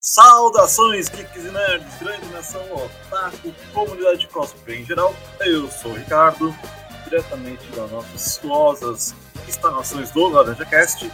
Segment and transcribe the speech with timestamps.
[0.00, 5.12] Saudações, geeks e nerds, grande nação otaku, comunidade de cosplay em geral.
[5.40, 6.54] Eu sou o Ricardo,
[7.02, 9.12] diretamente das nossas suosas
[9.48, 11.10] instalações do Laranja Cast,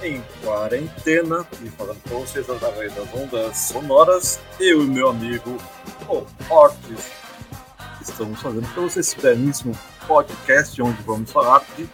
[0.00, 5.56] em quarentena, e falando com vocês através das ondas sonoras, eu e meu amigo,
[6.08, 6.24] o
[6.54, 7.10] Ortiz,
[8.00, 9.76] estamos fazendo para vocês esse belíssimo
[10.06, 11.90] podcast onde vamos falar de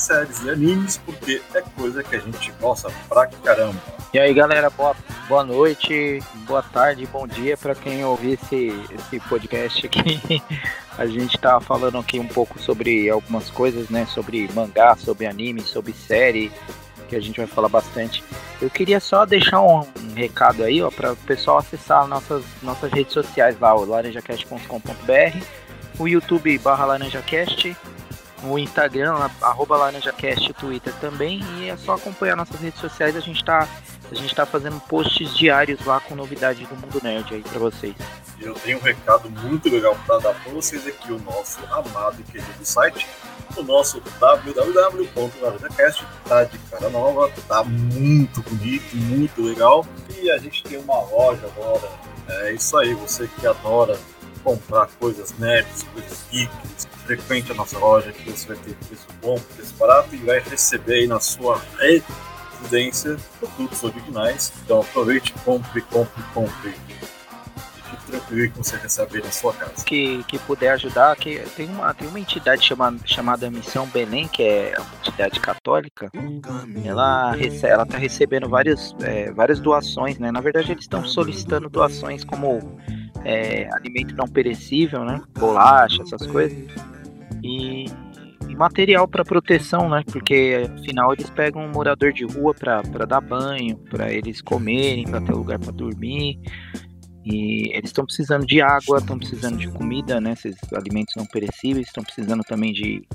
[0.00, 3.80] séries e animes, porque é coisa que a gente gosta pra caramba.
[4.12, 4.96] E aí galera, boa,
[5.28, 10.42] boa noite, boa tarde, bom dia para quem ouvir esse, esse podcast aqui.
[10.98, 14.04] A gente tá falando aqui um pouco sobre algumas coisas, né?
[14.04, 16.52] Sobre mangá, sobre anime, sobre série,
[17.08, 18.22] que a gente vai falar bastante.
[18.62, 22.92] Eu queria só deixar um, um recado aí, ó, para o pessoal acessar nossas, nossas
[22.92, 25.44] redes sociais lá, o laranjacast.com.br,
[25.98, 27.76] o YouTube barra laranjacast,
[28.44, 33.44] o Instagram, arroba laranjacast, Twitter também, e é só acompanhar nossas redes sociais, a gente
[33.44, 33.68] tá,
[34.10, 37.94] a gente tá fazendo posts diários lá com novidades do mundo nerd aí para vocês.
[38.40, 42.22] Eu tenho um recado muito legal para dar para vocês aqui, o nosso amado e
[42.24, 43.06] querido site,
[43.56, 49.84] o nosso www.laranjacast, tá de cara nova, tá muito bonito, muito legal,
[50.16, 51.88] e a gente tem uma loja agora,
[52.28, 53.98] é isso aí, você que adora
[54.42, 59.36] comprar coisas nerds, coisas geeks, frequente a nossa loja, que você vai ter preço bom,
[59.56, 64.52] preço barato e vai receber aí na sua residência produtos originais.
[64.64, 66.70] Então aproveite, compre, compre, compre.
[66.70, 69.84] E fique tranquilo que você recebe na sua casa.
[69.84, 74.44] Que, que puder ajudar, que tem uma, tem uma entidade chamada, chamada Missão Belém, que
[74.44, 76.12] é uma entidade católica.
[76.84, 80.30] Ela está ela tá recebendo várias, é, várias doações, né?
[80.30, 82.78] Na verdade, eles estão solicitando doações como
[83.24, 85.20] é, alimento não perecível, né?
[85.36, 86.56] Bolacha, essas coisas
[87.42, 87.86] e,
[88.48, 90.02] e material para proteção, né?
[90.10, 95.20] Porque afinal eles pegam um morador de rua para dar banho, para eles comerem, para
[95.20, 96.38] ter lugar para dormir.
[97.24, 100.32] E eles estão precisando de água, estão precisando de comida, né?
[100.32, 103.06] Esses alimentos não perecíveis, estão precisando também de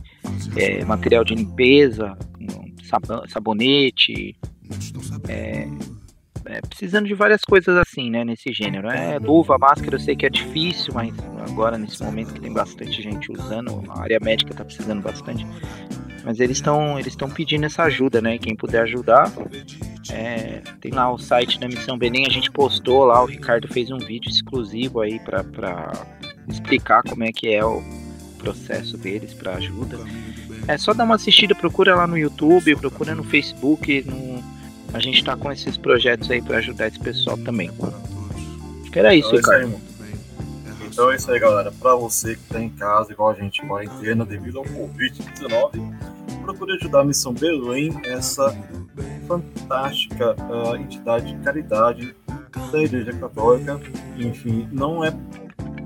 [0.55, 2.15] é, material de limpeza,
[3.27, 4.37] sabonete,
[5.27, 5.67] é,
[6.55, 8.87] é, precisando de várias coisas assim, né, nesse gênero.
[8.87, 11.13] É, luva, máscara, eu sei que é difícil, mas
[11.49, 15.45] agora nesse momento que tem bastante gente usando, a área médica está precisando bastante.
[16.23, 18.37] Mas eles estão eles estão pedindo essa ajuda, né?
[18.37, 19.31] Quem puder ajudar,
[20.09, 23.91] é, tem lá o site da Missão Belém, a gente postou lá, o Ricardo fez
[23.91, 25.91] um vídeo exclusivo aí para
[26.47, 27.83] explicar como é que é o
[28.39, 29.99] processo deles para ajuda.
[30.67, 34.34] É só dar uma assistida, procura lá no YouTube, procura no Facebook, no
[34.93, 37.69] a gente tá com esses projetos aí para ajudar esse pessoal também.
[38.81, 39.67] Acho que era isso, então, Ricardo.
[39.69, 39.95] Isso
[40.95, 41.73] então é isso aí, galera.
[41.73, 46.73] Para você que tá em casa, igual a gente, em quarentena, devido ao Covid-19, procure
[46.75, 48.55] ajudar a Missão Belém, essa
[49.27, 52.15] fantástica uh, entidade de caridade
[52.71, 53.81] da Igreja Católica.
[54.17, 55.13] Enfim, não é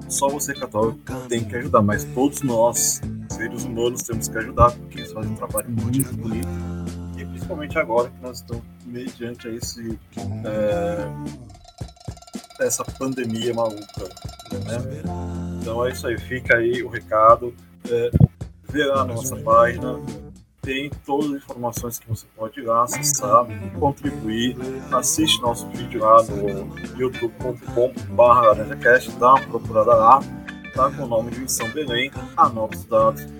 [0.07, 4.71] só você católico que tem que ajudar, mas todos nós, seres humanos, temos que ajudar,
[4.71, 6.47] porque eles fazem um trabalho muito bonito
[7.49, 9.97] principalmente agora que nós estamos mediante a esse
[10.45, 11.07] é,
[12.63, 14.03] essa pandemia maluca,
[14.51, 15.01] né?
[15.59, 17.55] Então é isso aí, fica aí o recado,
[17.89, 18.11] é,
[18.69, 19.99] vê lá na nossa página,
[20.61, 23.47] tem todas as informações que você pode ir lá, acessar,
[23.79, 24.55] contribuir,
[24.91, 30.19] assiste nosso vídeo lá no youtube.com.br dá uma procurada lá,
[30.75, 33.38] tá com o nome de Missão Belém, anota os dados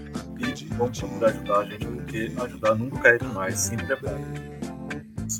[0.79, 4.23] vamos procurar ajudar a gente, porque ajudar nunca é demais, sempre é bom.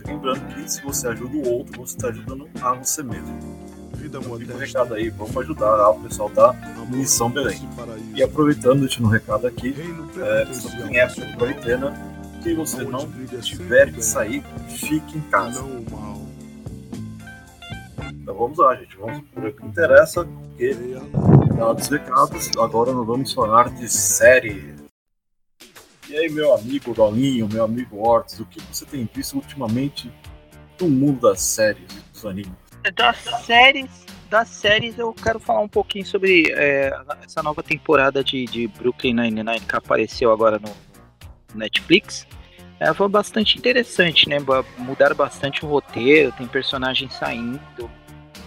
[0.06, 3.70] lembrando que se você ajuda o outro, você está ajudando a você mesmo.
[4.04, 6.54] Então, fica o recado aí, vamos ajudar o pessoal da
[6.90, 7.60] Missão Belém.
[8.16, 9.76] E aproveitando, deixando um recado aqui,
[10.18, 11.94] é, em época de quarentena,
[12.42, 13.08] se você não
[13.42, 15.64] tiver que sair, fique em casa.
[18.14, 20.76] Então vamos lá, gente, vamos por o que interessa, porque
[21.58, 24.78] dados recados, agora nós vamos falar de série.
[26.09, 30.12] E aí, meu amigo Dolinho, meu amigo Ortiz, o que você tem visto ultimamente
[30.81, 32.52] no mundo das séries e dos animes?
[32.96, 36.91] Das séries, das séries eu quero falar um pouquinho sobre é,
[37.23, 40.72] essa nova temporada de, de Brooklyn Nine-Nine que apareceu agora no
[41.53, 42.26] Netflix.
[42.79, 44.38] É, foi bastante interessante, né?
[44.79, 47.59] Mudaram bastante o roteiro, tem personagens saindo.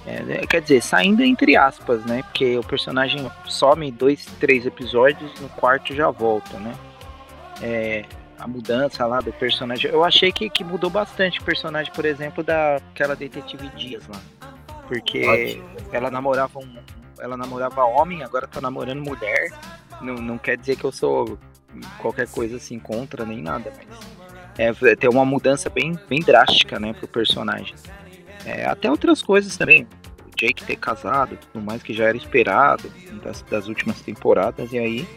[0.05, 2.25] É, quer dizer, saindo entre aspas, né?
[2.25, 6.75] Porque o personagem some dois, três episódios, no quarto já volta, né?
[7.63, 8.05] É,
[8.39, 9.91] a mudança lá do personagem.
[9.91, 14.21] Eu achei que, que mudou bastante o personagem, por exemplo, daquela detetive Dias lá.
[14.89, 15.61] Porque
[15.93, 16.77] ela namorava um.
[17.21, 19.53] Ela namorava homem, agora tá namorando mulher.
[20.01, 21.39] Não, não quer dizer que eu sou
[21.99, 23.73] qualquer coisa assim contra nem nada,
[24.59, 27.75] mas é, tem uma mudança bem, bem drástica, né, pro personagem.
[28.45, 29.87] É, até outras coisas também.
[30.27, 32.91] O Jake ter casado, tudo mais que já era esperado
[33.23, 35.09] das, das últimas temporadas, e aí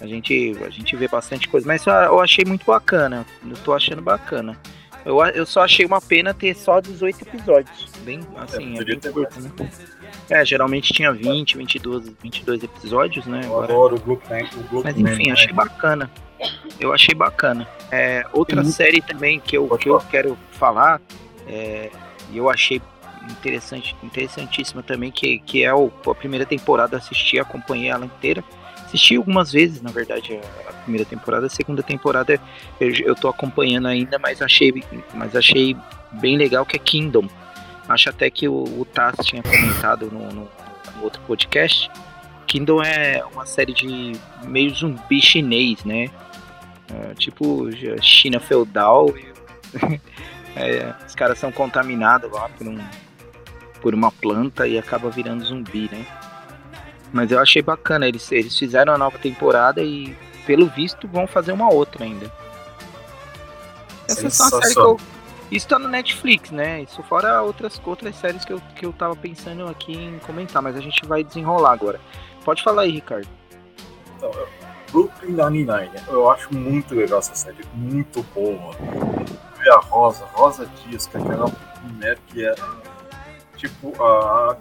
[0.00, 1.66] a gente, a gente vê bastante coisa.
[1.66, 3.26] Mas eu achei muito bacana.
[3.46, 4.58] Eu tô achando bacana.
[5.04, 7.86] Eu, eu só achei uma pena ter só 18 episódios.
[8.04, 9.50] Bem, assim, é, é bem curto, né?
[10.28, 13.40] É, geralmente tinha 20, 22, 22 episódios, né?
[13.44, 13.64] Eu Agora...
[13.64, 14.44] adoro o Brooklyn.
[14.72, 16.10] O Mas enfim, achei bacana.
[16.78, 17.68] Eu achei bacana.
[17.90, 18.70] É, outra Sim.
[18.70, 21.00] série também que eu, que eu quero falar,
[21.46, 21.90] é,
[22.30, 22.80] e eu achei
[23.28, 28.42] interessante, interessantíssima também, que, que é o, a primeira temporada, assisti, acompanhei ela inteira.
[28.90, 31.46] Assisti algumas vezes, na verdade, a, primeira temporada.
[31.46, 32.40] A segunda temporada
[32.80, 34.82] eu, eu tô acompanhando ainda, mas achei,
[35.14, 35.76] mas achei
[36.10, 37.28] bem legal que é Kingdom.
[37.88, 40.48] Acho até que o, o Taz tinha comentado no, no,
[40.96, 41.88] no outro podcast.
[42.48, 46.06] Kingdom é uma série de meio zumbi chinês, né?
[46.92, 47.68] É, tipo
[48.02, 49.14] China feudal.
[50.56, 52.78] é, os caras são contaminados lá por, um,
[53.80, 56.04] por uma planta e acaba virando zumbi, né?
[57.12, 60.16] Mas eu achei bacana, eles, eles fizeram a nova temporada e,
[60.46, 62.30] pelo visto, vão fazer uma outra ainda.
[64.08, 65.00] Essa é só uma série que eu,
[65.50, 66.82] isso tá no Netflix, né?
[66.82, 70.76] Isso fora outras, outras séries que eu, que eu tava pensando aqui em comentar, mas
[70.76, 72.00] a gente vai desenrolar agora.
[72.44, 73.28] Pode falar aí, Ricardo.
[74.16, 74.30] Então,
[74.92, 78.74] Brooklyn Nine-Nine, eu acho muito legal essa série, muito boa.
[79.64, 81.46] E a Rosa, Rosa Dias, que é aquela
[81.82, 82.80] mulher que era
[83.56, 84.56] tipo a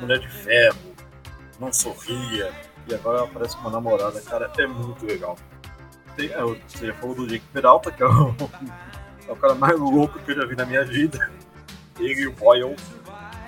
[0.00, 0.93] Mulher de Ferro,
[1.60, 2.52] não sorria,
[2.88, 5.36] e agora ela parece uma namorada, cara, é muito legal.
[6.16, 8.34] Tem, é, você já falou do Jake Peralta, que é o
[9.28, 11.30] é o cara mais louco que eu já vi na minha vida.
[11.98, 12.76] Ele e o Boyle.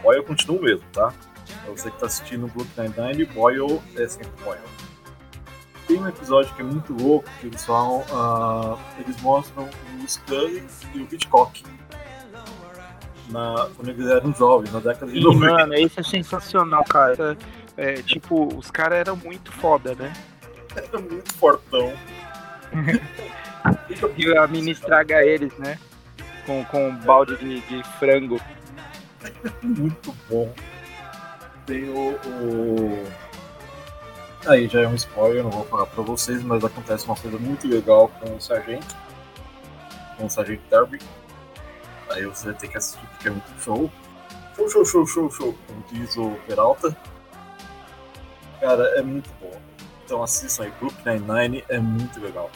[0.02, 1.12] Boyle continua o mesmo, tá?
[1.64, 4.60] Pra você que tá assistindo o Brooklyn Nine-Nine, Boyle é sempre Boyle.
[5.86, 10.64] Tem um episódio que é muito louco, que eles falam, uh, eles mostram o Scully
[10.94, 11.62] e o Hitchcock.
[13.30, 15.52] Na, quando eles eram jovens, na década de 90.
[15.52, 17.36] Mano, isso é sensacional, cara.
[17.76, 20.12] É, tipo, os caras eram muito foda, né?
[20.74, 21.92] Era muito fortão.
[24.16, 25.78] e a mini estraga eles, né?
[26.44, 28.40] Com, com um balde de, de frango.
[29.62, 30.52] Muito bom.
[31.66, 33.06] Tem o, o,
[34.46, 37.66] Aí já é um spoiler, não vou falar pra vocês, mas acontece uma coisa muito
[37.66, 38.94] legal com o Sargento.
[40.16, 41.00] Com o Sargento Derby.
[42.10, 43.90] Aí você tem que assistir porque é muito show.
[44.54, 45.58] Show, show, show, show, show.
[45.66, 46.96] Como diz o Peralta.
[48.60, 49.52] Cara, é muito bom.
[50.04, 52.50] Então assistam aí, Group 99 é muito legal.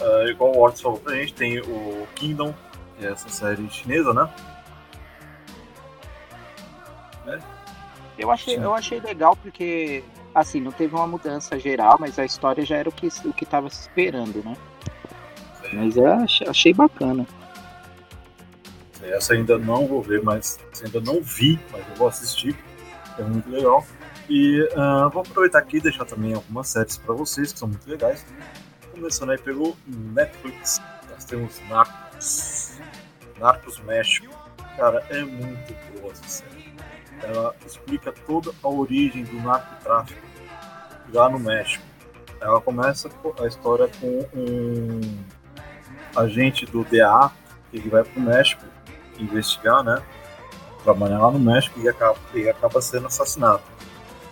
[0.00, 2.54] Uh, igual o Ortiz falou pra gente, tem o Kingdom,
[2.98, 4.28] que é essa série chinesa, né?
[7.26, 7.38] É.
[8.18, 10.02] Eu achei, eu achei legal porque,
[10.34, 13.44] assim, não teve uma mudança geral, mas a história já era o que o que
[13.44, 14.56] estava se esperando, né?
[15.72, 17.26] Mas eu achei, achei bacana.
[19.02, 22.56] Essa ainda não vou ver, mas ainda não vi, mas eu vou assistir.
[23.18, 23.84] É muito legal.
[24.28, 27.88] E uh, vou aproveitar aqui e deixar também algumas séries para vocês que são muito
[27.88, 28.24] legais
[28.96, 30.80] começando aí pelo Netflix.
[31.10, 32.78] Nós temos Narcos.
[33.38, 34.34] Narcos México.
[34.76, 36.74] Cara, é muito boa essa série.
[37.22, 40.20] Ela explica toda a origem do narcotráfico
[41.12, 41.84] lá no México.
[42.40, 45.00] Ela começa a história com um
[46.16, 47.30] agente do DA
[47.70, 48.64] que vai para o México
[49.18, 50.02] investigar, né?
[50.82, 53.62] Trabalhar lá no México e acaba, e acaba sendo assassinado.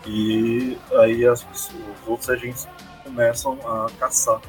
[0.06, 1.70] E aí as, os
[2.06, 2.68] outros agentes
[3.02, 4.40] começam a caçar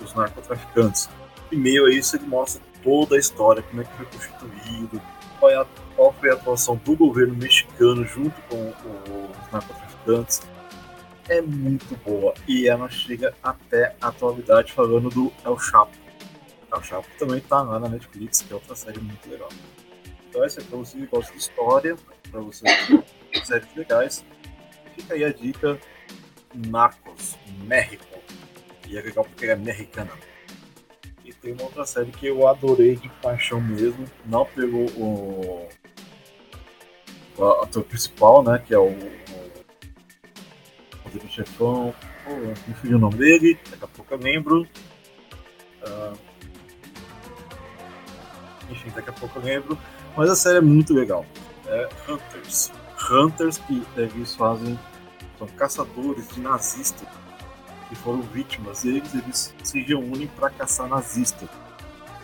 [0.00, 1.08] os narcotraficantes.
[1.50, 5.02] E meio a isso ele mostra toda a história, como é que foi constituído,
[5.38, 5.66] qual, é a,
[5.96, 10.42] qual foi a atuação do governo mexicano junto com os narcotraficantes.
[11.28, 12.32] É muito boa.
[12.46, 15.92] E ela chega até a atualidade falando do El Chapo.
[16.72, 19.48] El Chapo também tá lá na Netflix, que é outra série muito legal.
[20.28, 21.96] Então essa é pra você que gosta de história,
[22.30, 22.64] pra você
[23.44, 24.24] séries legais.
[24.98, 25.78] Fica aí a dica
[26.52, 28.18] Narcos, México.
[28.88, 30.10] E é legal porque é americana.
[31.24, 34.04] E tem uma outra série que eu adorei de paixão mesmo.
[34.26, 35.68] Não pelo o,
[37.36, 38.58] o ator principal, né?
[38.58, 41.94] Que é o, o Chefão.
[42.26, 44.66] Oh, me o nome dele, daqui a pouco eu lembro.
[45.86, 46.18] Uh,
[48.70, 49.78] enfim, daqui a pouco eu lembro.
[50.16, 51.24] Mas a série é muito legal.
[51.66, 52.72] É Hunters.
[53.10, 54.78] Hunters que eles fazem.
[55.38, 57.08] São caçadores de nazistas
[57.88, 61.48] que foram vítimas, e eles, eles se reúnem para caçar nazistas.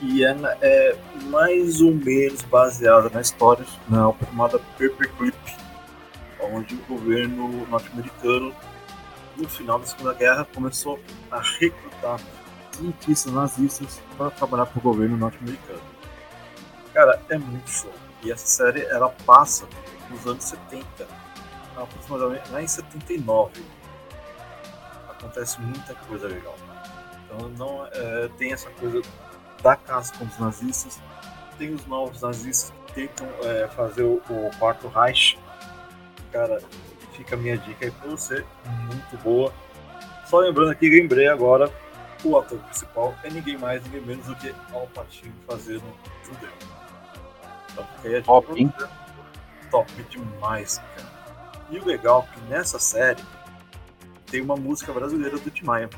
[0.00, 0.96] E é, é,
[1.30, 5.36] mais ou menos baseada na história na chamada Paperclip,
[6.52, 8.54] onde o governo norte-americano,
[9.36, 12.20] no final da Segunda Guerra, começou a recrutar
[12.72, 15.80] cientistas nazistas para trabalhar para o governo norte-americano.
[16.92, 17.92] Cara, é muito show.
[18.22, 19.66] E essa série ela passa
[20.10, 21.06] nos anos 70,
[21.76, 23.62] aproximadamente lá em 79.
[25.08, 26.54] Acontece muita coisa legal.
[27.24, 29.02] Então não é, tem essa coisa
[29.62, 31.00] da caça com os nazistas,
[31.58, 35.38] tem os novos nazistas que tentam é, fazer o, o quarto Reich.
[36.30, 36.60] Cara,
[37.12, 38.44] fica a minha dica aí pra você,
[38.86, 39.52] muito boa.
[40.26, 41.70] Só lembrando aqui, lembrei agora,
[42.24, 45.84] o ator principal é ninguém mais, ninguém menos do que Al Pacino fazendo
[46.24, 46.50] Judeu.
[47.70, 48.74] Então fica aí a dica Top, hein?
[49.70, 51.13] Top demais, cara.
[51.74, 53.20] E o legal é que nessa série
[54.30, 55.90] tem uma música brasileira do Tim Maia.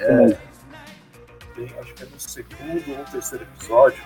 [0.00, 0.38] É.
[1.54, 4.04] Tem, acho que é no segundo ou terceiro episódio.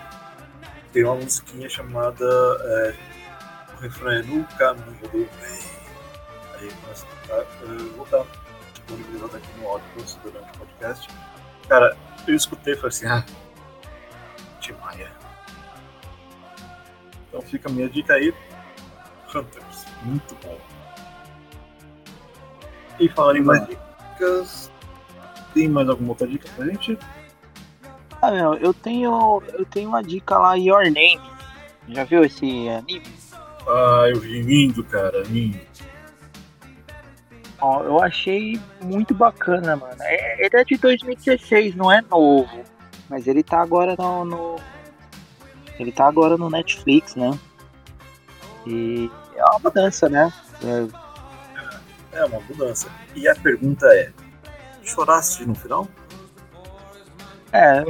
[0.93, 2.95] Tem uma musiquinha chamada é,
[3.73, 5.59] O refrão é no caminho do bem.
[6.53, 7.63] Aí começa a.
[7.63, 8.25] Eu vou estar
[8.71, 11.09] disponibilizando aqui no áudio você durante o podcast.
[11.67, 13.25] Cara, eu escutei e falei assim, ah,
[14.61, 15.11] Tim Maia.
[17.27, 18.33] Então fica a minha dica aí.
[19.35, 20.57] Hunters, muito bom.
[22.99, 24.71] E falando em mais dicas,
[25.53, 26.97] tem mais alguma outra dica pra gente?
[28.21, 31.21] Ah, meu, eu tenho, eu tenho uma dica lá, Your Name.
[31.87, 33.03] Já viu esse anime?
[33.67, 35.59] Ah, eu vi lindo, cara, lindo.
[37.61, 39.95] Ó, eu achei muito bacana, mano.
[40.01, 42.63] É- Ele é de 2016, não é novo.
[43.09, 44.55] Mas ele tá agora no, no-
[45.79, 47.37] Ele tá agora no Netflix, né?
[48.69, 50.31] E é uma mudança, né?
[50.63, 52.87] É, É uma mudança.
[53.15, 54.11] E a pergunta é:
[54.83, 55.87] choraste no final?
[57.51, 57.83] É.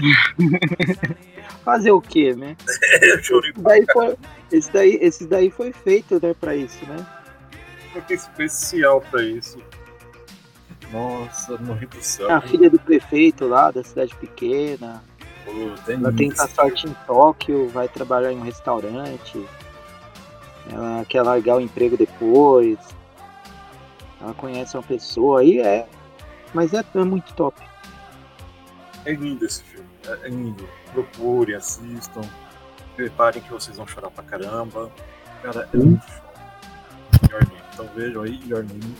[1.65, 2.55] Fazer o quê, né?
[3.01, 4.17] eu chorei Esse daí foi,
[4.51, 7.05] esse daí, esse daí foi feito, né, pra isso, né?
[7.91, 9.57] porque especial pra isso.
[10.91, 12.31] Nossa, morri do céu.
[12.31, 15.03] A filha do prefeito lá, da cidade pequena.
[15.45, 15.51] Pô,
[15.85, 19.45] tem Ela tenta sorte em Tóquio, vai trabalhar em um restaurante.
[20.71, 22.77] Ela quer largar o emprego depois.
[24.21, 25.87] Ela conhece uma pessoa aí, é.
[26.53, 27.61] Mas é, é muito top.
[29.05, 29.87] É lindo esse filme.
[30.07, 30.67] É, é lindo.
[30.91, 32.21] Procurem, assistam.
[32.95, 34.91] Preparem que vocês vão chorar pra caramba.
[35.41, 36.29] Cara, é muito show.
[37.31, 37.61] Your Name.
[37.73, 38.95] Então vejam aí, Your Name.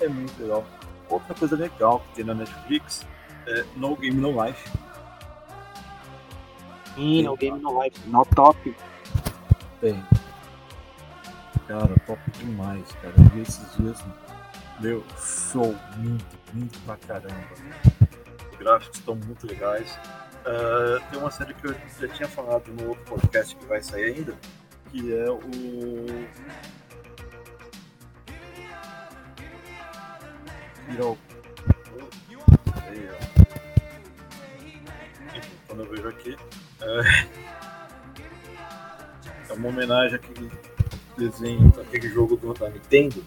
[0.00, 0.64] É muito legal.
[1.08, 3.06] Outra coisa legal que tem na Netflix
[3.46, 4.70] é No Game No Life.
[6.94, 8.00] Sim, no Game No Life.
[8.08, 8.74] No top.
[9.80, 10.02] Tem.
[11.66, 13.14] Cara, top demais, cara.
[13.16, 14.04] Eu vi esses dias.
[14.80, 15.74] Meu, show.
[15.96, 17.46] Muito, muito pra caramba.
[18.52, 19.98] Os gráficos estão muito legais.
[20.46, 24.14] Ah, tem uma série que eu já tinha falado no outro podcast que vai sair
[24.14, 24.34] ainda,
[24.90, 25.40] que é o.
[35.66, 36.36] Quando eu vejo aqui.
[36.82, 37.00] É,
[39.48, 40.50] é uma homenagem àquele
[41.16, 43.24] desenho, àquele jogo do, da Nintendo.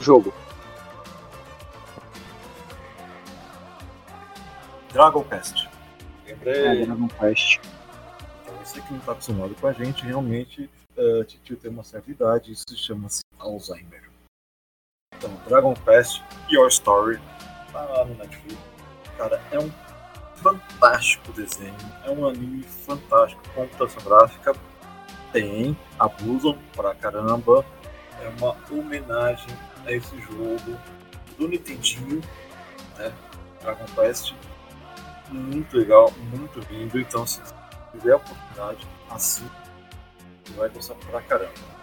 [0.00, 0.32] Jogo.
[4.92, 5.66] Dragon Quest.
[6.26, 6.86] É, Lembrei.
[6.86, 7.60] Dragon Quest.
[8.42, 12.10] Então, você que não está acostumado com a gente, realmente, uh, Titio tem uma certa
[12.10, 14.10] idade, isso chama-se Alzheimer.
[15.16, 17.20] Então, Dragon Quest, Your Story,
[17.72, 18.58] tá lá no Netflix.
[19.16, 19.70] Cara, é um
[20.42, 24.54] fantástico desenho, é um anime fantástico, computação gráfica,
[25.32, 27.64] tem, abusam pra caramba,
[28.20, 29.56] é uma homenagem
[29.86, 30.78] a esse jogo
[31.38, 32.20] do Nintendinho,
[32.96, 33.12] né?
[33.60, 34.34] Dragon Quest,
[35.28, 37.40] muito legal, muito lindo, então se
[37.92, 39.48] tiver a oportunidade, assim,
[40.44, 41.80] você vai gostar pra caramba.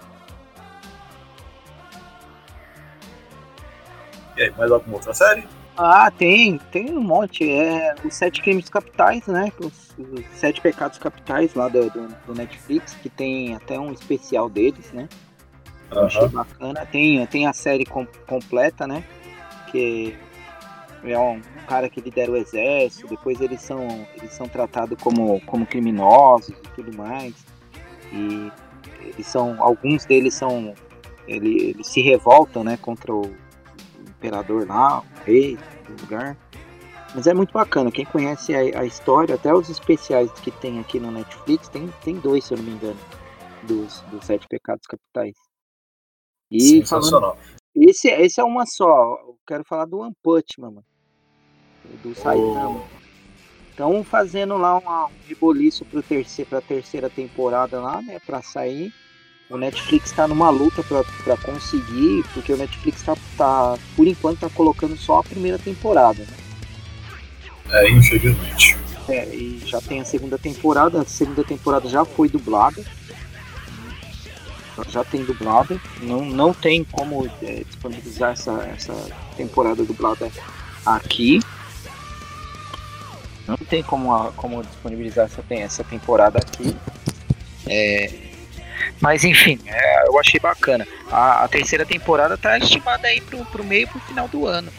[4.35, 5.47] E aí, mais alguma outra série?
[5.77, 7.47] Ah, tem, tem um monte.
[7.49, 9.51] É os Sete Crimes Capitais, né?
[9.59, 14.49] Os, os Sete Pecados Capitais lá do, do, do Netflix, que tem até um especial
[14.49, 15.07] deles, né?
[15.91, 16.85] Eu achei bacana.
[16.87, 19.03] Tem, tem a série com- completa, né?
[19.71, 20.17] Que
[21.03, 25.65] é um cara que lidera o exército, depois eles são, eles são tratados como, como
[25.65, 27.33] criminosos e tudo mais.
[28.11, 28.51] E
[29.01, 29.61] eles são.
[29.61, 30.73] Alguns deles são.
[31.27, 33.35] Ele, eles se revoltam né, contra o
[34.07, 35.57] imperador lá, rei
[35.87, 36.37] do lugar.
[37.13, 37.91] Mas é muito bacana.
[37.91, 42.15] Quem conhece a, a história, até os especiais que tem aqui no Netflix, tem, tem
[42.15, 42.99] dois, se eu não me engano,
[43.63, 45.35] dos, dos Sete Pecados Capitais.
[46.51, 47.37] E falando
[47.75, 48.87] esse, esse é uma só.
[49.27, 50.85] Eu quero falar do One Punch Man, mano.
[52.03, 52.81] Do Saitama.
[52.81, 52.97] Oh,
[53.69, 58.19] Estão fazendo lá uma- um reboliço pro terceiro, pra terceira temporada lá, né?
[58.25, 58.91] Pra sair.
[59.49, 64.49] O Netflix está numa luta para conseguir, porque o Netflix tá, tá, por enquanto, tá
[64.49, 66.33] colocando só a primeira temporada, né?
[67.69, 68.77] É, infelizmente.
[69.07, 72.83] É, e já tem a segunda temporada, a segunda temporada já foi dublada.
[74.89, 78.93] Já tem dublada, não, não tem como é, disponibilizar essa, essa
[79.35, 80.29] temporada dublada
[80.85, 81.39] aqui.
[83.47, 86.75] Não tem como, como disponibilizar essa, essa temporada aqui.
[87.65, 88.26] É,
[88.99, 90.87] mas enfim, é, eu achei bacana.
[91.11, 94.71] A, a, terceira temporada tá estimada aí pro, pro meio pro final do ano.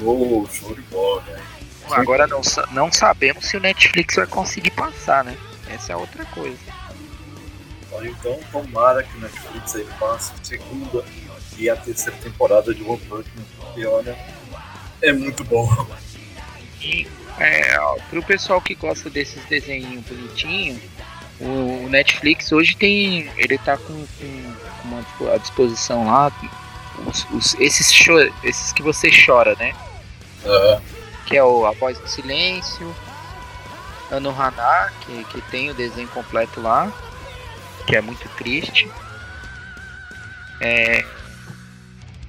[0.00, 1.40] Oh, show de bola, né?
[1.90, 2.40] Agora não,
[2.70, 5.36] não sabemos se o Netflix vai conseguir passar, né?
[5.68, 6.58] Essa é outra coisa.
[8.02, 11.04] Então tomara que o Netflix aí passe a segunda
[11.58, 14.16] e a terceira temporada de One Punch Man, porque olha,
[15.02, 15.68] é muito bom.
[16.80, 17.06] E
[17.38, 20.80] é, ó, pro pessoal que gosta desses desenhos bonitinhos,
[21.42, 23.30] o Netflix hoje tem.
[23.36, 26.30] Ele tá com, com uma à disposição lá.
[27.06, 27.92] Os, os, esses,
[28.44, 29.74] esses que você chora, né?
[30.44, 30.80] Uhum.
[31.26, 32.94] Que é o A Voz do Silêncio,
[34.10, 36.92] Ano Haná, que, que tem o desenho completo lá,
[37.86, 38.88] que é muito triste.
[40.60, 41.04] É,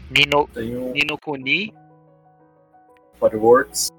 [0.09, 0.91] Nino, um...
[0.91, 1.73] Nino Kuni.
[3.19, 3.89] Fireworks.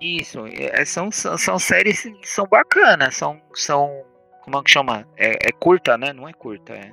[0.00, 4.04] Isso, é, são, são, são séries que são bacanas, são, são
[4.44, 5.08] como é que chama?
[5.16, 6.12] É, é curta, né?
[6.12, 6.92] Não é curta, é,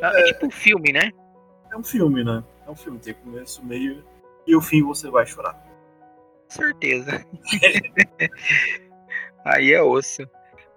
[0.00, 1.10] é, é tipo um filme, né?
[1.72, 2.42] É um filme, né?
[2.66, 4.04] É um filme, tem começo, meio
[4.46, 5.60] e o fim você vai chorar.
[6.48, 7.24] Certeza.
[9.44, 10.22] Aí é osso.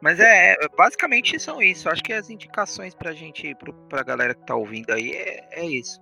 [0.02, 1.90] Mas é, é, basicamente são isso.
[1.90, 5.66] Acho que as indicações pra gente, pro, pra galera que tá ouvindo aí, é, é
[5.66, 6.00] isso.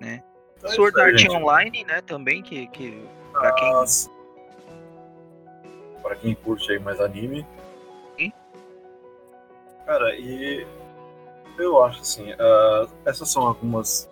[0.00, 0.22] Né?
[0.56, 3.02] Então é Sword Art Online, né, também, que, que
[3.32, 3.72] pra quem.
[6.02, 7.46] Pra quem curte aí mais anime.
[9.88, 10.66] Cara, e
[11.58, 14.06] eu acho assim, uh, essas são algumas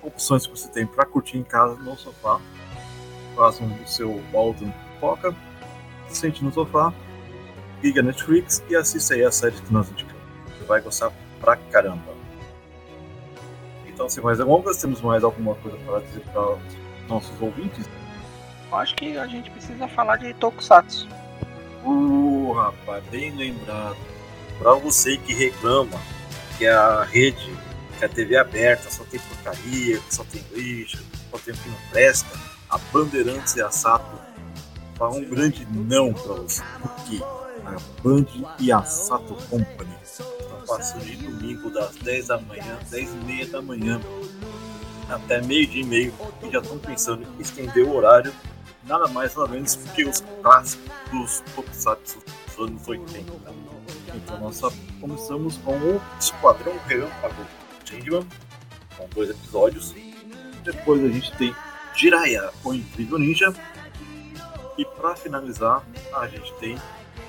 [0.00, 2.40] opções que você tem para curtir em casa no sofá.
[3.34, 5.34] Faz um seu balde de pipoca,
[6.08, 6.94] sente no sofá,
[7.82, 10.22] liga Netflix e assista aí a série que nós indicamos.
[10.56, 12.14] Você vai gostar pra caramba.
[13.88, 17.90] Então, sem mais delongas, temos mais alguma coisa para dizer para os nossos ouvintes?
[18.70, 21.08] Acho que a gente precisa falar de Tokusatsu.
[21.84, 24.17] Uh, rapaz, bem lembrado
[24.58, 25.98] para você que reclama
[26.56, 27.56] que a rede,
[27.98, 31.68] que a TV é aberta só tem porcaria, só tem lixo, só tem o que
[31.68, 34.18] não presta, a Bandeirantes e a Sato
[34.96, 36.62] fala um grande não para você.
[36.80, 37.22] Porque
[37.64, 38.26] a Band
[38.58, 40.26] e a Sato Company estão
[40.66, 44.00] passando de domingo das 10 da manhã, 10 e meia da manhã
[45.08, 48.32] até meio dia e meio e já estão pensando em estender o horário
[48.84, 52.18] nada mais nada menos que os clássicos dos Tokusatsu
[52.58, 53.32] dos anos 80.
[54.14, 54.60] Então nós
[55.00, 57.46] começamos com o Esquadrão Relâmpago
[57.84, 58.26] Changeman,
[58.96, 59.94] com dois episódios.
[60.64, 61.54] Depois a gente tem
[61.94, 63.54] Jiraiya, o Incrível Ninja.
[64.76, 66.76] E para finalizar, a gente tem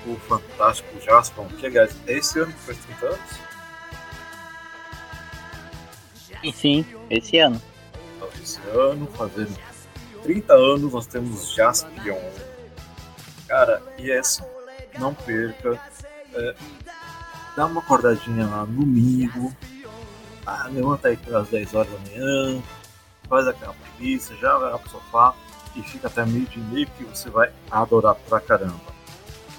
[0.06, 3.40] o Fantástico Jaspion, que aliás é esse ano que faz 30 anos.
[6.42, 7.60] Sim, sim, esse ano.
[8.16, 9.58] Então, esse ano, fazendo
[10.22, 12.18] 30 anos, nós temos Jaspion.
[13.48, 14.46] Cara, e essa,
[14.98, 15.80] não perca.
[16.34, 16.54] É,
[17.56, 19.54] dá uma acordadinha lá no domingo,
[20.46, 22.62] ah, levanta aí pelas 10 horas da manhã,
[23.28, 25.34] faz aquela preguiça, já vai lá pro sofá
[25.76, 29.00] e fica até meio de meio que você vai adorar pra caramba.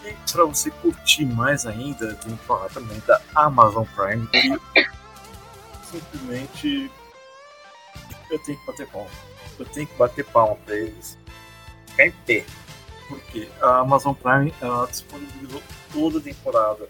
[0.03, 4.59] E para você curtir mais ainda, tem que falar também da Amazon Prime, que
[5.85, 6.91] simplesmente
[8.29, 9.09] eu tenho que bater palma.
[9.59, 11.17] Eu tenho que bater palma pra eles.
[11.87, 12.45] Ficar em pé.
[13.11, 16.87] Porque a Amazon Prime ela disponibilizou toda a temporada.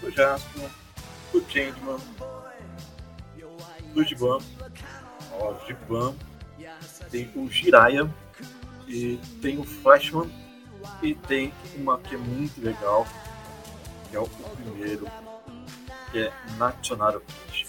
[0.00, 0.70] Do Jasper,
[1.30, 1.98] do Changeman,
[3.92, 4.38] do Jiban,
[5.32, 6.14] ó, Jiban,
[7.10, 8.10] tem o Jiraiya,
[8.88, 10.30] e tem o Flashman,
[11.02, 13.06] e tem uma que é muito legal,
[14.08, 15.06] que é o primeiro,
[16.10, 17.20] que é National
[17.50, 17.66] Kid,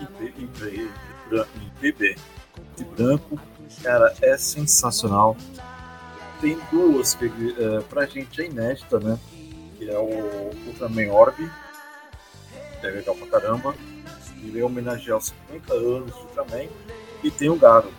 [0.00, 2.16] em, em, em bebê,
[2.76, 3.40] de branco,
[3.82, 5.36] cara, é sensacional.
[6.42, 9.16] Tem duas que uh, pra gente é inédita, né?
[9.78, 11.48] Que é o Ultraman Orb,
[12.82, 13.74] é legal pra caramba.
[14.42, 16.68] Ele é homenagear os 50 anos do Ultraman.
[17.22, 17.92] E tem o Garo.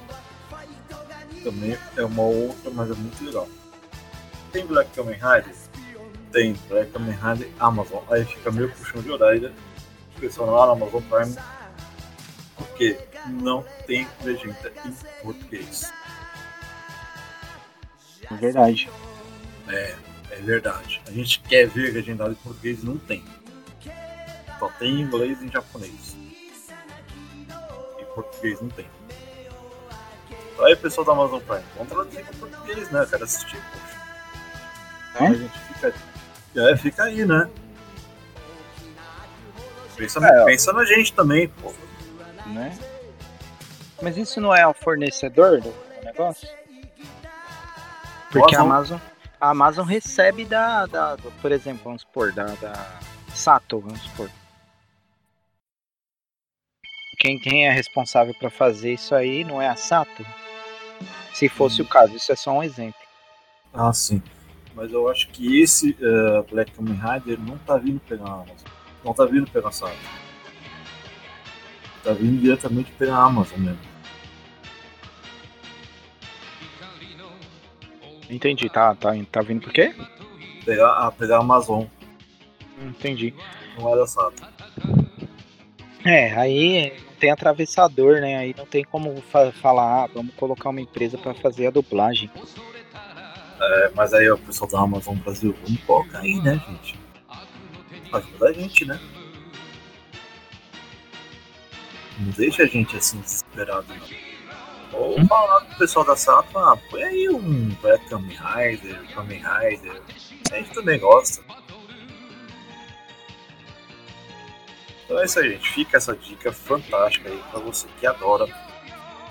[1.42, 3.48] Também é uma outra, mas é muito legal.
[4.52, 5.56] Tem Black Kamen Rider?
[6.34, 8.04] Tem Black Kamen Rider Amazon.
[8.12, 9.54] Aí fica meio puxão de horário.
[10.12, 11.36] Inscrição lá na Amazon Prime.
[12.58, 15.94] Porque não tem legenda em português.
[18.34, 18.90] É verdade.
[19.68, 19.96] É,
[20.32, 21.02] é verdade.
[21.08, 23.24] A gente quer ver legendado em português não tem.
[24.60, 26.16] só tem inglês e japonês.
[28.00, 28.86] E português não tem.
[30.60, 33.02] Aí, pessoal da Amazon Prime, vamos traduzir para português, né?
[33.02, 35.24] Eu quero assistir, poxa.
[35.24, 35.28] É?
[35.28, 35.94] A gente fica,
[36.56, 37.50] é, fica aí, né?
[39.96, 41.74] Pensa, É, pensa na gente também, pô.
[42.48, 42.78] né?
[44.02, 46.48] Mas isso não é o fornecedor do negócio?
[48.34, 49.00] Porque a Amazon-
[49.40, 53.00] a Amazon recebe da, da por exemplo, vamos supor, da, da
[53.34, 54.30] Sato, vamos supor.
[57.20, 60.26] Quem, quem é responsável para fazer isso aí não é a Sato?
[61.34, 63.00] Se fosse o caso, isso é só um exemplo.
[63.74, 64.22] Ah, sim.
[64.76, 68.68] Mas eu acho que esse eh, Black Kamen Rider não tá vindo pegar a Amazon.
[69.04, 69.96] Não tá vindo pegar a Sato.
[72.04, 73.93] Tá vindo diretamente pela Amazon mesmo.
[78.34, 79.94] Entendi, tá, tá, tá vindo por quê?
[80.66, 81.86] Pegar, ah, pegar a Amazon,
[82.82, 83.34] Entendi.
[83.78, 84.44] não é da Sato.
[86.06, 88.38] É, aí tem atravessador, né?
[88.38, 92.30] Aí não tem como fa- falar, ah, vamos colocar uma empresa para fazer a dublagem.
[93.62, 97.00] É, mas aí o pessoal da Amazon Brasil, vamos colocar aí, né, gente?
[98.12, 99.00] Ajuda a gente, né?
[102.20, 104.33] Não deixa a gente assim desesperado, não.
[104.94, 110.02] Ou falar pro pessoal da Sato, ah, põe aí um Black Kamen Rider, Kamen Rider.
[110.52, 111.44] A gente também gosta.
[115.04, 115.70] Então é isso aí, gente.
[115.70, 118.48] Fica essa dica fantástica aí pra você que adora,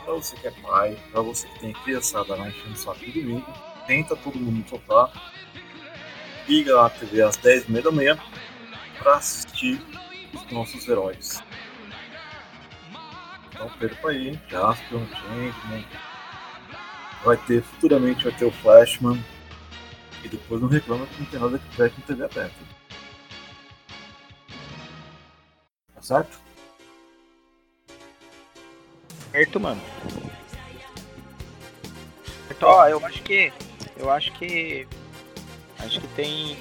[0.05, 3.53] pra você que é pai, pra você que tem criançada lá enchendo saco no domingo.
[3.87, 5.11] Tenta todo mundo sofá.
[6.49, 8.19] Liga lá a TV às 10h30 da manhã
[8.99, 9.81] pra assistir
[10.33, 11.43] os nossos heróis.
[13.53, 14.43] Então perca aí, hein?
[14.49, 15.85] Jasper, Gentleman.
[17.25, 19.23] Vai ter, futuramente vai ter o Flashman.
[20.25, 22.57] E depois não reclama que não tem nada que preste em TV aberta.
[25.95, 26.41] Tá certo?
[29.31, 29.81] Certo, mano.
[32.49, 33.53] Certo, ó, eu acho que.
[33.97, 34.87] Eu acho que.
[35.79, 36.57] Acho que tem.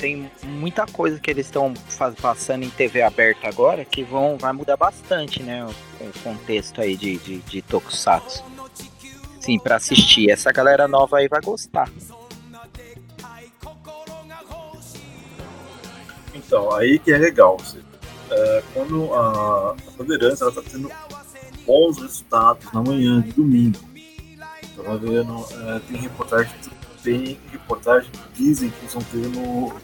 [0.00, 1.74] Tem muita coisa que eles estão
[2.22, 5.62] passando em TV aberta agora que vão, vai mudar bastante, né?
[5.64, 8.42] O, o contexto aí de, de, de Tokusatsu.
[9.38, 10.30] Sim, pra assistir.
[10.30, 11.90] Essa galera nova aí vai gostar.
[16.34, 17.58] Então, aí que é legal.
[18.30, 20.90] É, quando a, a Bandeirantes ela tá tendo
[21.66, 23.78] bons resultados na manhã de domingo.
[24.62, 26.52] Então, vendo, é, tem reportagem,
[27.02, 29.74] tem reportagem que dizem que estão tendo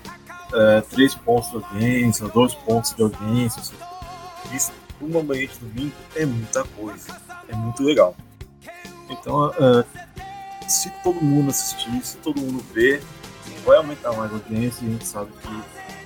[0.55, 3.63] é, três pontos de audiência, dois pontos de audiência.
[4.53, 8.15] Isso, uma manhã de domingo é muita coisa, é muito legal.
[9.09, 9.85] Então, é,
[10.69, 13.03] se todo mundo assistir, se todo mundo ver,
[13.65, 15.63] vai aumentar mais a audiência e a gente sabe que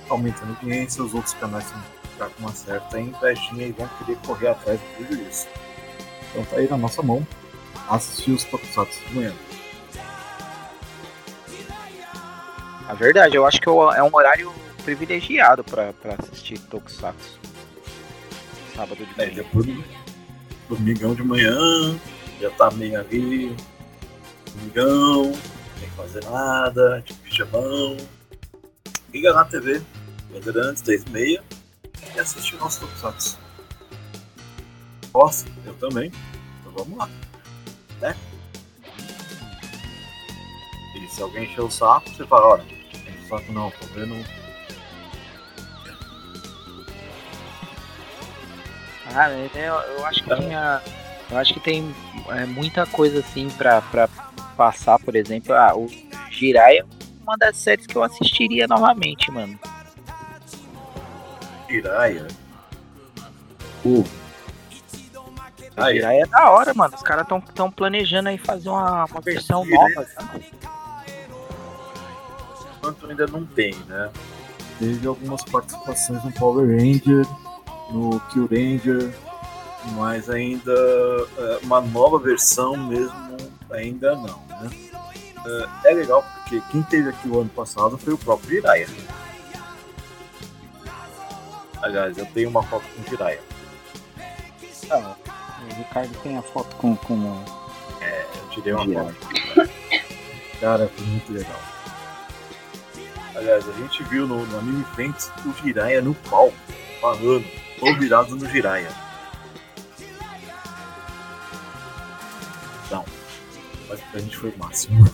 [0.09, 4.17] aumentando a audiência, os outros canais vão ficar com uma certa invejinha e vão querer
[4.25, 5.47] correr atrás do prejuízo.
[6.29, 7.25] Então tá aí na nossa mão
[7.89, 9.33] assistir os Tokusatsu de manhã.
[12.87, 14.51] A verdade, eu acho que é um horário
[14.83, 17.39] privilegiado pra, pra assistir Tokusatsu.
[18.75, 19.35] Sábado de É, manhã.
[19.35, 19.83] depois do
[20.69, 21.99] domingão de manhã,
[22.39, 23.55] já tá meio ali,
[24.55, 27.97] domingão, não tem que fazer nada, de pijamão.
[29.13, 29.81] Liga na TV,
[30.31, 31.43] Bandeirantes, 10 e meia,
[32.15, 33.37] e assiste o nosso Tokusatsu.
[35.13, 35.49] Gosta?
[35.65, 36.11] Eu também.
[36.61, 37.09] Então vamos lá.
[37.99, 38.15] Né?
[41.21, 44.15] Se alguém encher o saco, você fala, olha, o saco não, tô vendo
[49.13, 50.81] Ah, é, eu, eu acho que tinha.
[51.29, 51.95] Eu acho que tem
[52.29, 54.09] é, muita coisa assim pra, pra
[54.57, 55.53] passar, por exemplo.
[55.53, 55.87] Ah, o
[56.31, 59.59] Jiraiya é uma das séries que eu assistiria novamente, mano.
[61.69, 62.27] Jiraiya.
[63.85, 64.03] Uh.
[65.91, 66.95] Jiraiya é da hora, mano.
[66.95, 70.03] Os caras tão, tão planejando aí fazer uma, uma versão nova.
[70.15, 70.60] tá?
[72.81, 74.09] Enquanto ainda não tem, né?
[74.79, 77.25] Teve algumas participações no Power Ranger,
[77.91, 79.13] no Kill Ranger,
[79.95, 80.73] mas ainda
[81.37, 83.37] é, uma nova versão mesmo
[83.69, 84.69] ainda não, né?
[85.83, 88.87] É, é legal porque quem teve aqui o ano passado foi o próprio Jiraiya.
[91.83, 93.41] Aliás, eu tenho uma foto com o Jiraiya.
[94.83, 95.15] Então,
[95.69, 96.95] o Ricardo tem a foto com.
[96.95, 97.43] com...
[98.01, 99.13] Eu tirei uma Jiraiya.
[99.13, 99.69] foto.
[100.59, 101.70] Cara, foi muito legal.
[103.41, 106.53] Aliás, a gente viu no, no Anime Friends o Jiraiya no palco,
[107.01, 107.43] falando,
[107.81, 108.91] ou virado no Jiraiya.
[112.91, 113.03] Não.
[113.89, 115.05] Mas pra gente foi o máximo.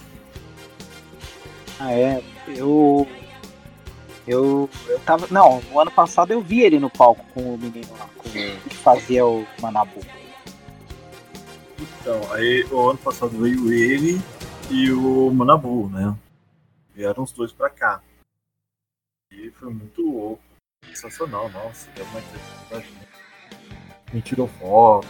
[1.79, 2.21] Ah, é.
[2.49, 3.07] Eu.
[4.27, 5.25] Eu, eu tava.
[5.31, 8.75] Não, o ano passado eu vi ele no palco com o menino lá, com, que
[8.75, 10.01] fazia o Manabu.
[11.79, 14.21] Então, aí o ano passado veio ele
[14.69, 16.13] e o Manabu, né?
[16.93, 18.01] Vieram os dois pra cá.
[19.37, 20.39] E foi muito
[20.83, 22.83] sensacional, nossa, deu uma entrevista
[24.07, 25.07] A gente tirou foto,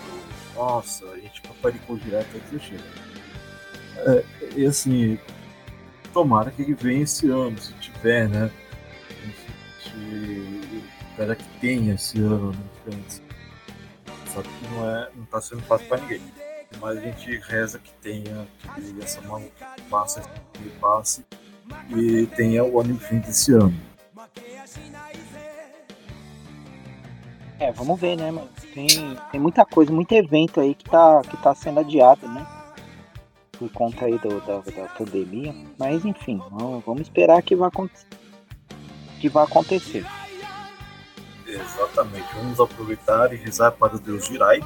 [0.54, 2.28] nossa, a gente paparicou direto.
[4.00, 4.24] É,
[4.56, 5.18] e assim,
[6.12, 8.52] tomara que ele venha esse ano, se tiver, né?
[9.24, 13.04] Gente espera que tenha esse ano, né?
[14.28, 16.22] Só que não, é, não tá sendo fácil pra ninguém.
[16.82, 20.22] Mas a gente reza que tenha, que essa maluca passe,
[20.54, 21.26] que passe
[21.96, 23.74] e tenha o ano fim desse ano.
[27.60, 28.50] É, vamos ver, né, mano?
[28.74, 28.88] Tem,
[29.32, 32.46] tem muita coisa, muito evento aí que tá, que tá sendo adiado, né?
[33.54, 35.56] Por conta aí do, da, da pandemia.
[35.78, 37.72] Mas enfim, vamos, vamos esperar que vai,
[39.20, 40.06] que vai acontecer.
[41.48, 42.28] Exatamente.
[42.36, 44.60] Vamos aproveitar e rezar para o Deus Jirai.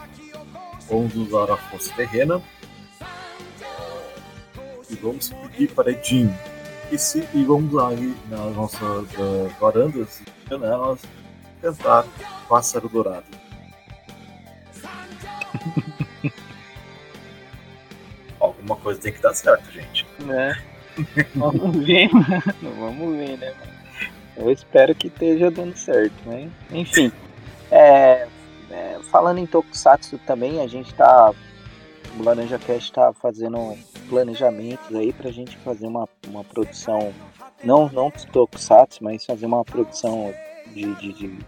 [0.90, 2.42] Usar a força terrena.
[4.90, 6.36] E vamos pedir para Edinho
[6.92, 11.00] e, se, e vamos aí nas nossas uh, varandas e janelas
[11.62, 12.06] cantar
[12.50, 13.26] Pássaro Dourado.
[18.40, 20.06] Alguma coisa tem que dar certo, gente.
[20.30, 20.56] É.
[21.36, 22.44] Vamos ver, mano.
[22.80, 23.54] Vamos ver, né,
[24.36, 26.50] Eu espero que esteja dando certo, né?
[26.72, 27.12] Enfim.
[27.70, 28.28] É,
[28.70, 31.34] é, falando em Tokusatsu também, a gente tá.
[32.20, 33.78] O Laranja Cast tá fazendo
[34.10, 37.14] planejamentos aí pra gente fazer uma, uma produção,
[37.64, 40.34] não, não Tokusatsu, mas fazer uma produção
[40.74, 41.40] de, de, de,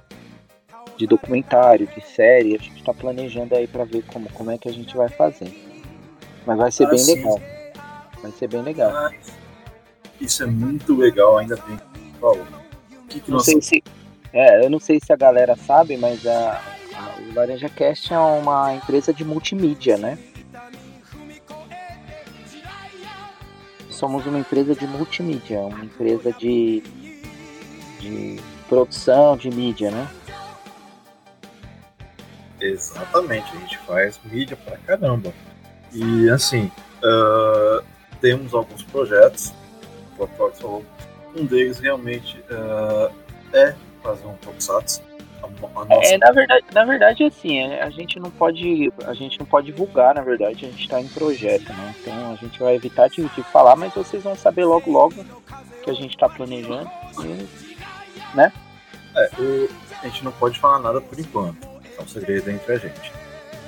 [0.98, 2.56] de documentário, de série.
[2.56, 5.52] A gente tá planejando aí pra ver como, como é que a gente vai fazer.
[6.46, 7.16] Mas vai ser ah, bem sim.
[7.16, 7.42] legal.
[8.22, 8.92] Vai ser bem legal.
[8.92, 9.12] Ah,
[10.20, 11.78] isso é muito legal, ainda bem.
[12.20, 12.46] Paulo,
[13.10, 13.46] que que não nós...
[13.46, 13.84] sei se,
[14.32, 16.62] é, eu não sei se a galera sabe, mas a,
[16.96, 20.18] a, o Laranja Cast é uma empresa de multimídia, né?
[24.04, 26.84] somos uma empresa de multimídia, uma empresa de,
[28.02, 30.10] de produção de mídia, né?
[32.66, 35.34] Exatamente, a gente faz mídia pra caramba.
[35.92, 36.72] E assim,
[37.04, 37.84] uh,
[38.22, 39.54] temos alguns projetos,
[41.36, 43.14] um deles realmente uh,
[43.54, 45.02] é fazer um Tokusatsu
[45.90, 49.68] é, na verdade, na verdade, assim, é, a gente não pode, a gente não pode
[49.68, 51.96] divulgar, na verdade, a gente está em projeto, né?
[52.00, 55.16] Então a gente vai evitar de, de, falar, mas vocês vão saber logo, logo
[55.84, 56.90] que a gente está planejando,
[57.24, 58.52] e, né?
[59.16, 59.70] É, o,
[60.02, 63.12] a gente não pode falar nada por enquanto, é um segredo entre a gente.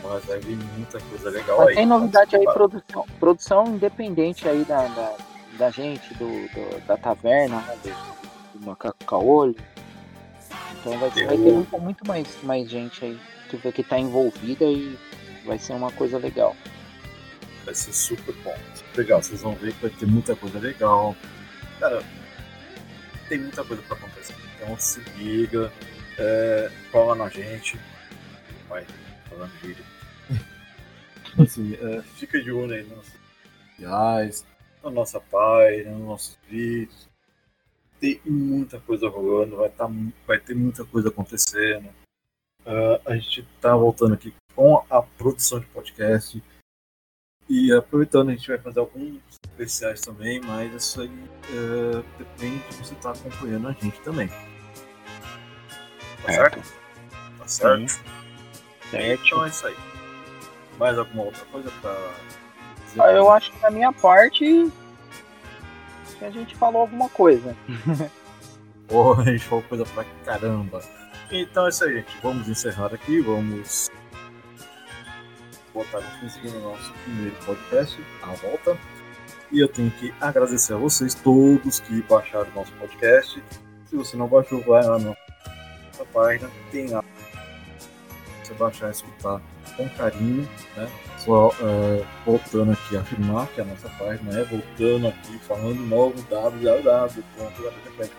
[0.03, 1.75] Mas vai vir muita coisa legal mas aí.
[1.75, 5.17] Tem novidade aí, produção, produção independente aí da, da,
[5.57, 7.77] da gente, do, do, da taverna, né?
[7.83, 9.55] do, do Macaco Caolho
[10.85, 14.95] então vai, vai ter muito, muito, mais, mais gente aí que, que tá envolvida e
[15.43, 16.55] vai ser uma coisa legal.
[17.65, 18.55] Vai ser super bom.
[18.95, 21.15] Legal, vocês vão ver que vai ter muita coisa legal.
[21.79, 22.03] Cara,
[23.27, 24.35] tem muita coisa pra acontecer.
[24.55, 25.73] Então se liga,
[26.19, 27.79] é, cola na gente.
[28.75, 28.85] Vai,
[29.29, 29.85] falando vídeo.
[31.41, 33.13] assim, é, fica de olho aí nos nossos
[33.79, 34.45] reais,
[34.83, 37.07] na nossa página, nos nossos vídeos
[38.01, 39.89] ter muita coisa rolando, vai, tá,
[40.27, 41.87] vai ter muita coisa acontecendo.
[42.65, 46.43] Uh, a gente está voltando aqui com a produção de podcast.
[47.47, 52.75] E aproveitando, a gente vai fazer alguns especiais também, mas isso aí uh, depende de
[52.75, 54.27] você estar tá acompanhando a gente também.
[56.25, 56.61] Tá certo?
[57.37, 57.89] Tá certo?
[57.89, 58.14] Sim.
[58.91, 59.25] Certo.
[59.25, 59.75] Então é isso aí.
[60.77, 62.11] Mais alguma outra coisa para
[62.99, 64.71] ah, Eu acho que da minha parte
[66.17, 67.55] que a gente falou alguma coisa.
[68.87, 70.81] Porra, a gente falou coisa pra caramba.
[71.31, 72.17] Então é isso aí, gente.
[72.21, 73.89] Vamos encerrar aqui, vamos
[75.73, 78.77] botar no finzinho no nosso primeiro podcast, a volta.
[79.51, 83.43] E eu tenho que agradecer a vocês todos que baixaram o nosso podcast.
[83.89, 87.03] Se você não baixou, vai lá na nossa página, tem lá.
[88.57, 89.41] Baixar e escutar
[89.75, 90.89] com carinho, né?
[91.17, 96.21] Só é, voltando aqui a afirmar que a nossa página é voltando aqui, falando novo
[96.29, 98.15] www.www.br.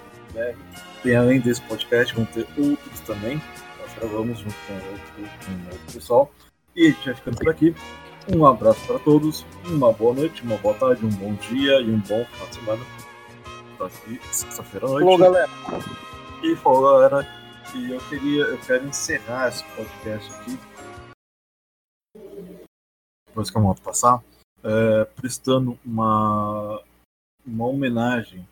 [1.03, 3.41] Tem além desse podcast, vão ter outros também.
[3.81, 6.31] Nós gravamos junto com outro, com outro pessoal.
[6.75, 7.75] E a gente vai ficando por aqui.
[8.35, 11.99] Um abraço para todos, uma boa noite, uma boa tarde, um bom dia e um
[12.01, 12.83] bom final de semana.
[14.33, 15.05] Sexta-feira à noite.
[15.05, 15.51] Falou, galera.
[16.43, 17.46] E falou, galera.
[17.75, 20.59] E eu queria, eu quero encerrar esse podcast aqui
[23.37, 24.25] depois que a moto passar,
[24.63, 26.83] é, prestando uma,
[27.45, 28.49] uma homenagem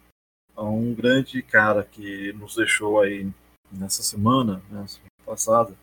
[0.54, 3.32] a um grande cara que nos deixou aí
[3.72, 5.74] nessa semana, né, semana passada,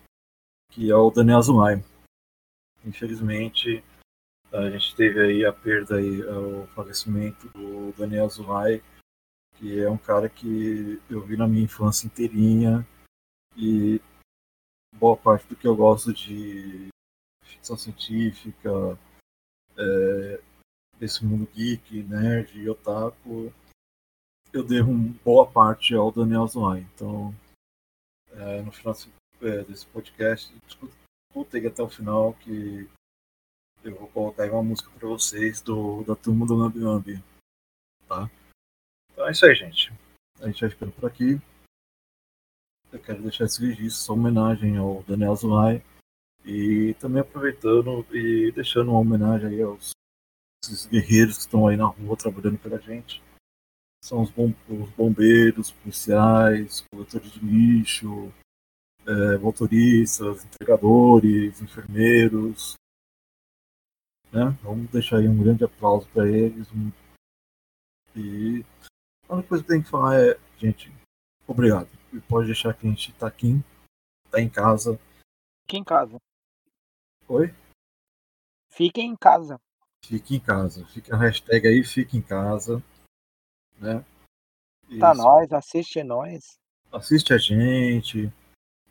[0.70, 1.84] que é o Daniel Azumai.
[2.84, 3.82] Infelizmente,
[4.52, 8.80] a gente teve aí a perda aí, o falecimento do Daniel Azumai,
[9.56, 12.86] que é um cara que eu vi na minha infância inteirinha
[13.56, 14.00] e
[14.96, 16.88] boa parte do que eu gosto de
[17.44, 18.98] ficção científica,
[19.76, 20.40] é,
[20.98, 23.52] desse mundo geek, nerd e otaku,
[24.52, 24.92] eu devo
[25.24, 26.86] boa parte ao Daniel Zoai.
[26.94, 27.34] Então,
[28.30, 28.94] é, no final
[29.40, 32.88] é, desse podcast, escutei até o final que
[33.82, 37.24] eu vou colocar aí uma música para vocês do, da turma do Lambi Lambi.
[38.06, 38.30] Tá?
[39.12, 39.92] Então é isso aí, gente.
[40.40, 41.40] A gente vai ficando por aqui.
[42.92, 45.82] Eu quero deixar esse registro, uma homenagem ao Daniel Zulay
[46.44, 49.92] e também aproveitando e deixando uma homenagem aí aos
[50.90, 53.22] guerreiros que estão aí na rua trabalhando pela gente.
[54.04, 58.30] São os, bom, os bombeiros, policiais, coletores de lixo,
[59.06, 62.74] é, motoristas, entregadores, enfermeiros.
[64.30, 64.50] Né?
[64.62, 66.68] Vamos deixar aí um grande aplauso para eles.
[68.14, 68.62] E
[69.26, 70.92] a única coisa que tem que falar é, gente,
[71.46, 73.62] obrigado e pode deixar que a gente tá aqui,
[74.30, 74.98] tá em casa.
[75.62, 76.18] Fique em casa.
[77.28, 77.54] Oi?
[78.68, 79.58] Fique em casa.
[80.04, 80.86] Fique em casa.
[80.86, 82.82] Fica a hashtag aí, fique em casa.
[83.78, 84.04] Né?
[84.98, 86.58] Tá nós, assiste nós.
[86.92, 88.32] Assiste a gente.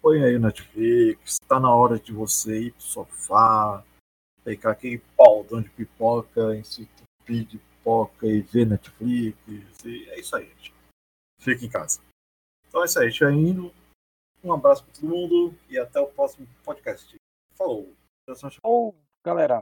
[0.01, 1.37] Põe aí o Netflix.
[1.47, 3.83] Tá na hora de você ir pro sofá.
[4.43, 9.37] Pegar aquele paldão de pipoca, entupir de pipoca e ver Netflix.
[9.85, 10.73] E é isso aí, gente.
[11.39, 12.01] Fique em casa.
[12.71, 13.69] Então é isso aí, a gente vai indo.
[14.41, 17.13] Um abraço para todo mundo e até o próximo podcast.
[17.53, 17.93] Falou.
[18.61, 19.61] Falou, galera.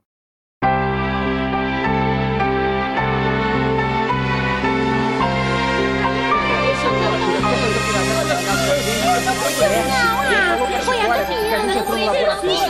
[10.86, 12.36] Foi a não foi a.
[12.36, 12.69] Não foi.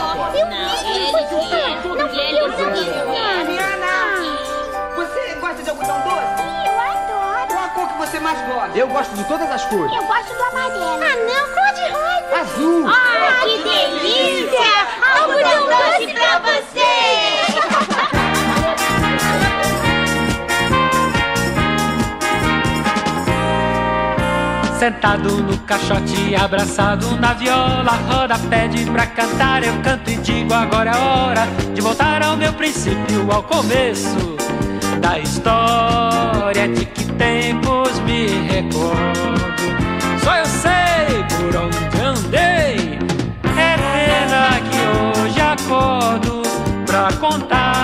[4.96, 6.59] Você gosta de algodão doce?
[8.00, 8.76] Você mais gosta?
[8.78, 9.94] Eu gosto de todas as cores.
[9.94, 11.02] Eu gosto do amarelo.
[11.02, 12.40] Ah, não, cor de rosa.
[12.40, 12.88] Azul.
[12.88, 14.88] Ah, que delícia!
[15.20, 16.88] Algodão doce pra você!
[24.78, 30.92] Sentado no caixote, abraçado na viola, roda pede pra cantar, eu canto e digo agora
[30.92, 34.38] é hora de voltar ao meu princípio, ao começo
[35.02, 39.34] da história de que tempos me recordo.
[40.24, 42.98] Só eu sei por onde andei.
[43.56, 44.80] É pena que
[45.20, 46.42] hoje acordo
[46.86, 47.79] pra contar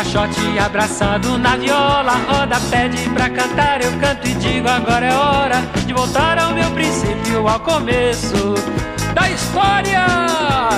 [0.00, 5.60] caixote abraçado na viola, roda pede pra cantar, eu canto e digo agora é hora
[5.86, 8.54] de voltar ao meu princípio, ao começo
[9.14, 10.06] da história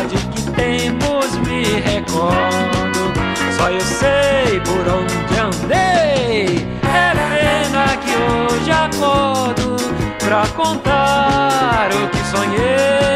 [0.08, 3.12] de que tempos me recordo.
[3.56, 9.76] Só eu sei por onde andei, é pena que hoje acordo
[10.18, 13.11] pra contar o que sonhei.